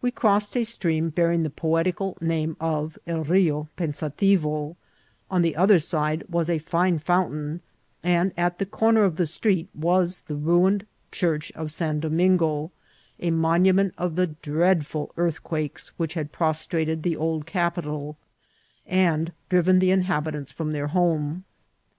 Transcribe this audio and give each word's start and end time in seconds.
We 0.00 0.10
crossed 0.10 0.56
a 0.56 0.64
stream 0.64 1.10
bearing 1.10 1.42
the 1.42 1.50
poetical 1.50 2.16
name 2.22 2.56
of 2.58 2.98
El 3.06 3.22
Rio 3.22 3.68
Pensativo; 3.76 4.76
on 5.30 5.42
the 5.42 5.56
other 5.56 5.78
side 5.78 6.24
was 6.30 6.48
a 6.48 6.56
fine 6.56 6.98
fountain, 6.98 7.60
and 8.02 8.32
at 8.38 8.58
the 8.58 8.64
comer 8.64 9.04
of 9.04 9.16
the 9.16 9.26
street 9.26 9.68
was 9.74 10.20
the 10.20 10.36
ruined 10.36 10.86
church 11.10 11.52
of 11.54 11.70
San 11.70 12.00
Domingo, 12.00 12.70
a 13.20 13.30
monument 13.30 13.92
of 13.98 14.16
the 14.16 14.28
dreadful 14.28 15.12
earthquakes 15.18 15.88
which 15.98 16.14
had 16.14 16.32
pros 16.32 16.66
trated 16.66 17.02
the 17.02 17.18
old 17.18 17.44
capital, 17.44 18.16
and 18.86 19.32
driven 19.50 19.80
the 19.80 19.90
inhabitants 19.90 20.50
from 20.50 20.72
their 20.72 20.86
home. 20.86 21.44